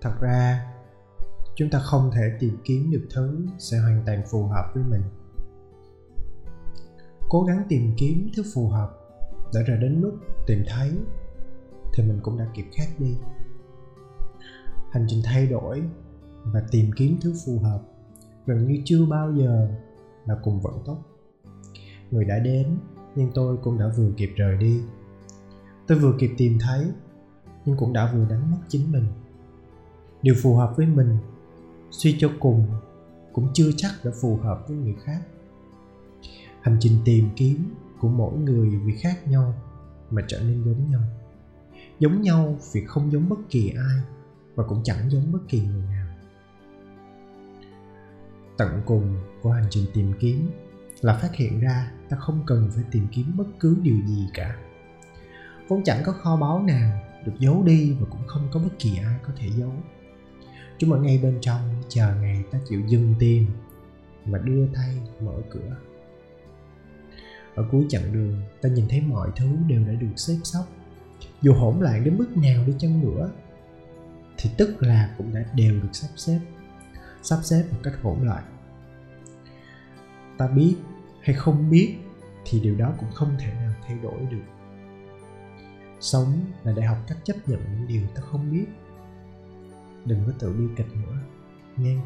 thật 0.00 0.12
ra, 0.20 0.72
chúng 1.54 1.70
ta 1.70 1.78
không 1.78 2.10
thể 2.14 2.22
tìm 2.40 2.58
kiếm 2.64 2.90
được 2.90 3.06
thứ 3.14 3.46
sẽ 3.58 3.78
hoàn 3.78 4.02
toàn 4.06 4.22
phù 4.30 4.46
hợp 4.46 4.70
với 4.74 4.84
mình. 4.84 5.02
Cố 7.28 7.42
gắng 7.42 7.62
tìm 7.68 7.94
kiếm 7.96 8.30
thứ 8.36 8.42
phù 8.54 8.68
hợp 8.68 8.90
để 9.54 9.60
rồi 9.66 9.76
đến 9.76 10.00
lúc 10.00 10.14
tìm 10.46 10.62
thấy, 10.68 10.92
thì 11.94 12.02
mình 12.02 12.20
cũng 12.22 12.38
đã 12.38 12.46
kịp 12.54 12.66
khác 12.72 12.88
đi. 12.98 13.16
Hành 14.90 15.06
trình 15.08 15.22
thay 15.24 15.46
đổi 15.46 15.82
và 16.44 16.62
tìm 16.70 16.90
kiếm 16.96 17.18
thứ 17.20 17.34
phù 17.46 17.58
hợp 17.58 17.82
gần 18.46 18.66
như 18.66 18.82
chưa 18.84 19.06
bao 19.06 19.32
giờ 19.32 19.68
là 20.26 20.36
cùng 20.42 20.60
vận 20.60 20.82
tốc. 20.84 20.98
Người 22.10 22.24
đã 22.24 22.38
đến, 22.38 22.78
nhưng 23.14 23.30
tôi 23.34 23.56
cũng 23.62 23.78
đã 23.78 23.88
vừa 23.96 24.10
kịp 24.16 24.30
rời 24.36 24.56
đi. 24.56 24.80
Tôi 25.86 25.98
vừa 25.98 26.14
kịp 26.18 26.30
tìm 26.38 26.58
thấy, 26.60 26.86
nhưng 27.64 27.76
cũng 27.76 27.92
đã 27.92 28.12
vừa 28.14 28.24
đánh 28.24 28.50
mất 28.50 28.58
chính 28.68 28.92
mình 28.92 29.04
điều 30.22 30.34
phù 30.42 30.56
hợp 30.56 30.74
với 30.76 30.86
mình, 30.86 31.18
suy 31.90 32.16
cho 32.18 32.30
cùng 32.40 32.66
cũng 33.32 33.48
chưa 33.54 33.70
chắc 33.76 33.90
đã 34.04 34.10
phù 34.20 34.36
hợp 34.36 34.68
với 34.68 34.76
người 34.76 34.94
khác. 35.04 35.20
Hành 36.60 36.76
trình 36.80 36.92
tìm 37.04 37.28
kiếm 37.36 37.74
của 38.00 38.08
mỗi 38.08 38.38
người 38.38 38.68
vì 38.68 38.94
khác 38.96 39.28
nhau 39.28 39.54
mà 40.10 40.22
trở 40.28 40.40
nên 40.40 40.64
giống 40.64 40.90
nhau. 40.90 41.02
Giống 41.98 42.22
nhau 42.22 42.58
vì 42.72 42.84
không 42.84 43.12
giống 43.12 43.28
bất 43.28 43.38
kỳ 43.50 43.68
ai 43.68 44.02
và 44.54 44.64
cũng 44.64 44.80
chẳng 44.84 45.10
giống 45.10 45.32
bất 45.32 45.38
kỳ 45.48 45.60
người 45.60 45.82
nào. 45.82 46.06
Tận 48.56 48.82
cùng 48.86 49.16
của 49.42 49.50
hành 49.50 49.66
trình 49.70 49.86
tìm 49.94 50.12
kiếm 50.20 50.50
là 51.00 51.14
phát 51.14 51.34
hiện 51.34 51.60
ra 51.60 51.92
ta 52.08 52.16
không 52.16 52.42
cần 52.46 52.70
phải 52.74 52.84
tìm 52.90 53.06
kiếm 53.12 53.26
bất 53.36 53.46
cứ 53.60 53.76
điều 53.82 53.96
gì 54.06 54.26
cả. 54.34 54.56
Vốn 55.68 55.84
chẳng 55.84 56.02
có 56.04 56.12
kho 56.12 56.36
báu 56.36 56.62
nào 56.62 57.00
được 57.24 57.32
giấu 57.38 57.62
đi 57.62 57.96
và 58.00 58.06
cũng 58.10 58.26
không 58.26 58.48
có 58.52 58.60
bất 58.60 58.78
kỳ 58.78 58.98
ai 59.04 59.18
có 59.26 59.32
thể 59.36 59.48
giấu 59.56 59.72
chúng 60.78 60.92
ở 60.92 61.00
ngay 61.00 61.18
bên 61.18 61.38
trong, 61.40 61.60
chờ 61.88 62.14
ngày 62.20 62.44
ta 62.50 62.58
chịu 62.68 62.82
dừng 62.86 63.14
tim 63.18 63.46
và 64.24 64.38
đưa 64.38 64.66
tay 64.66 64.98
mở 65.20 65.34
cửa. 65.50 65.76
Ở 67.54 67.68
cuối 67.70 67.86
chặng 67.88 68.12
đường, 68.12 68.42
ta 68.60 68.68
nhìn 68.68 68.88
thấy 68.88 69.00
mọi 69.00 69.30
thứ 69.36 69.48
đều 69.68 69.84
đã 69.86 69.92
được 69.92 70.12
xếp 70.16 70.36
sóc. 70.44 70.68
Dù 71.42 71.54
hỗn 71.54 71.80
loạn 71.80 72.04
đến 72.04 72.18
mức 72.18 72.36
nào 72.36 72.64
đi 72.66 72.74
chăng 72.78 73.00
nữa, 73.00 73.30
thì 74.36 74.50
tức 74.56 74.82
là 74.82 75.14
cũng 75.18 75.34
đã 75.34 75.44
đều 75.54 75.74
được 75.74 75.88
sắp 75.92 76.08
xếp 76.16 76.40
sắp 77.22 77.38
xếp 77.42 77.64
một 77.70 77.78
cách 77.82 77.94
hỗn 78.02 78.18
loạn. 78.22 78.42
Ta 80.38 80.48
biết 80.48 80.76
hay 81.22 81.36
không 81.36 81.70
biết 81.70 81.96
thì 82.44 82.60
điều 82.60 82.76
đó 82.76 82.92
cũng 83.00 83.10
không 83.14 83.36
thể 83.38 83.54
nào 83.54 83.72
thay 83.86 83.98
đổi 84.02 84.20
được. 84.30 84.44
Sống 86.00 86.40
là 86.64 86.72
để 86.72 86.82
học 86.82 86.98
cách 87.08 87.18
chấp 87.24 87.36
nhận 87.46 87.60
những 87.72 87.86
điều 87.86 88.02
ta 88.14 88.22
không 88.22 88.52
biết 88.52 88.66
đừng 90.08 90.22
có 90.26 90.32
tự 90.38 90.52
bi 90.52 90.64
kịch 90.76 90.86
nữa, 90.96 91.18
nghe. 91.76 91.96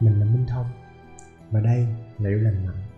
Mình 0.00 0.20
là 0.20 0.26
minh 0.26 0.46
thông 0.48 0.66
và 1.50 1.60
đây 1.60 1.86
là 2.18 2.30
yêu 2.30 2.38
lành 2.38 2.66
mạnh. 2.66 2.91